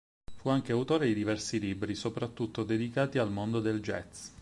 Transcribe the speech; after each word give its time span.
Fu 0.35 0.49
anche 0.49 0.71
autore 0.71 1.05
di 1.05 1.13
diversi 1.13 1.59
libri 1.59 1.93
soprattutto 1.93 2.63
dedicati 2.63 3.19
al 3.19 3.31
mondo 3.31 3.59
del 3.59 3.81
jazz. 3.81 4.29